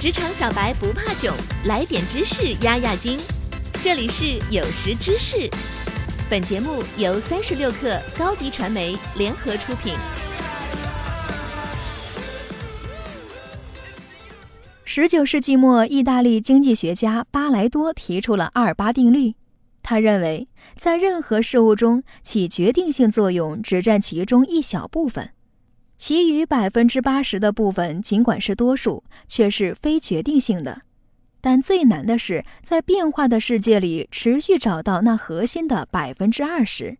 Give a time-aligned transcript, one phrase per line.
[0.00, 3.18] 职场小白不怕囧，来点知识压压惊。
[3.82, 5.50] 这里是有识知识，
[6.30, 9.94] 本节目由三十六克高低传媒联合出品。
[14.84, 19.34] 十九世纪末，意大利经济学家巴莱多提出了二八定律。
[19.82, 20.46] 他认为，
[20.76, 25.30] 在任何事物中起决定性作用只占其中一小部分。
[25.98, 30.82] 其余百分之八十的部分，尽管是多数，却是非决定性的。
[31.40, 36.98] 但最难的是在变化的世界里持续找到那核心的百分之二十。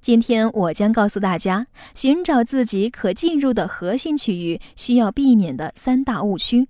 [0.00, 6.68] 今天我将告诉大家，寻找自己可进入的核心区域需要避免的三大误区。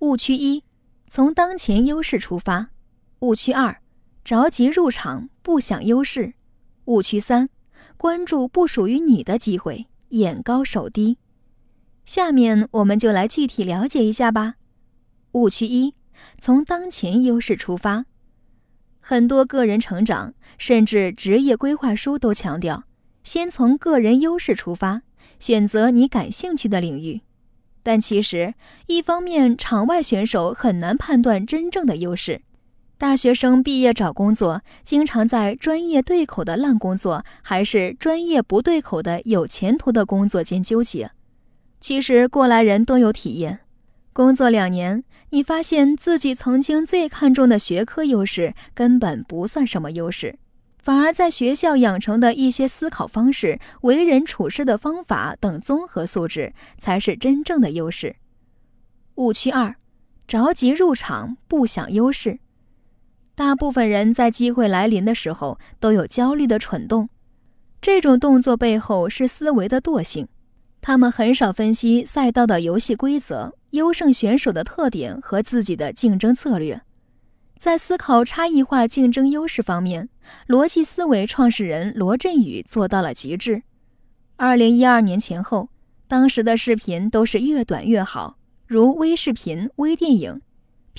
[0.00, 0.62] 误区一：
[1.06, 2.66] 从当前优势出发；
[3.20, 3.78] 误区二：
[4.24, 6.32] 着急入场，不想优势；
[6.84, 7.48] 误区三：
[7.96, 9.86] 关注不属于你的机会。
[10.10, 11.18] 眼高手低，
[12.04, 14.54] 下面我们就来具体了解一下吧。
[15.32, 15.94] 误区一：
[16.40, 18.06] 从当前优势出发，
[19.00, 22.84] 很多个人成长甚至职业规划书都强调，
[23.22, 25.02] 先从个人优势出发，
[25.38, 27.20] 选择你感兴趣的领域。
[27.82, 28.54] 但其实，
[28.86, 32.42] 一方面场外选手很难判断真正的优势。
[32.98, 41.12] 大学生毕业找工作，经常在专业对口的烂工作，还是专业不对口的有前途的工作间纠结。
[41.80, 43.60] 其实过来人都有体验，
[44.12, 50.36] 工作两年，你发现自己曾经最看重的学科优势根本不算什么优势，
[50.82, 58.16] 反而在学校养成的一些思考方式、为人处事的方法等综合素质才是真正的优势。
[59.14, 59.76] 误区二：
[60.26, 62.40] 着急入场，不想优势。
[63.38, 67.08] 大部分人在机会来临的时候都有焦虑的蠢动，
[67.80, 70.26] 这种动作背后是思维的惰性。
[70.80, 76.80] 他们很少分析赛道的游戏规则、优胜选手的特点和自己的竞争策略。
[77.56, 80.08] 在思考差异化竞争优势方面，
[80.48, 83.62] 逻辑思维创始人罗振宇做到了极致。
[84.34, 85.68] 二零一二年前后，
[86.08, 90.40] 当时的视频都是越短越好，如微视频、微电影。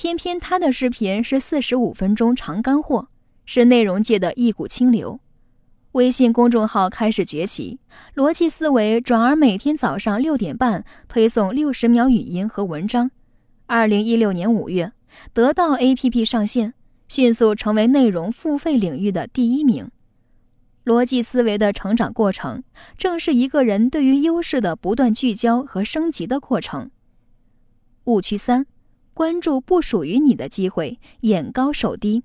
[0.01, 3.09] 偏偏他的视频是四十五分钟长干货，
[3.45, 5.19] 是内容界的一股清流。
[5.91, 7.81] 微信公众号开始崛起，
[8.15, 13.11] 逻辑思维转而每天早上六点半推送六十秒语音和文章。
[13.65, 14.93] 二零一六年五月，
[15.33, 16.73] 得到 APP 上线，
[17.09, 19.91] 迅速成为内容付费领域的第一名。
[20.85, 22.63] 逻辑思维的成长过程，
[22.97, 26.89] 正是一个人对于优势的不断聚焦和升级的过程。
[28.05, 28.65] 误区三。
[29.19, 32.23] 关注不属于你的机会，眼高手低。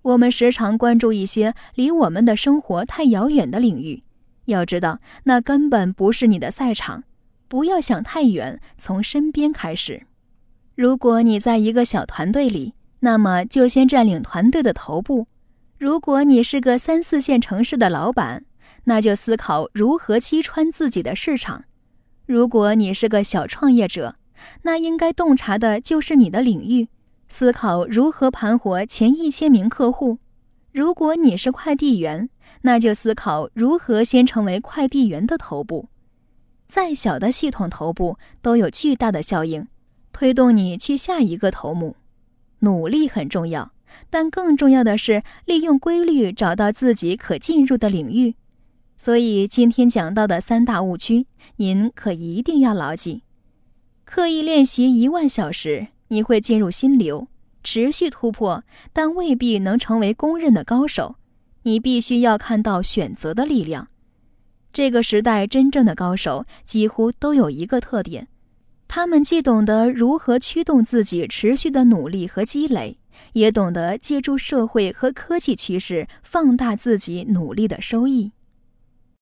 [0.00, 4.02] 我们时常关注一些离我们的生活太遥远的领域，
[4.46, 7.04] 要知道那根本不是你的赛场。
[7.48, 10.06] 不要想太远，从身边开始。
[10.74, 15.26] 如果你在一个小团队里，那么就先占领团队的头部；
[15.76, 18.46] 如果你是个三四线城市的老板，
[18.84, 21.64] 那就思考如何击穿自己的市场；
[22.24, 24.16] 如果你是个小创业者，
[24.62, 26.88] 那应该洞察的就是你的领域，
[27.28, 30.18] 思考如何盘活前一千名客户。
[30.72, 32.28] 如果你是快递员，
[32.62, 35.88] 那就思考如何先成为快递员的头部。
[36.68, 39.66] 再小的系统头部都有巨大的效应，
[40.12, 41.96] 推动你去下一个头目。
[42.60, 43.72] 努力很重要，
[44.08, 48.36] 但更重要的是利用规律找到自己可进入的领域。
[48.96, 51.26] 所以今天讲到的三大误区，
[51.56, 53.22] 您可一定要牢记。
[54.12, 57.28] 刻意练习一万小时，你会进入心流，
[57.62, 61.14] 持续突破，但未必能成为公认的高手。
[61.62, 63.86] 你必须要看到选择的力量。
[64.72, 68.26] 这个时代真正的高手几乎都有一个特点：
[68.88, 72.98] 他们既懂得如何驱动自己持续的努力和积累，
[73.34, 78.32] 也懂得借助社会和科技趋势放大自己努力的收益。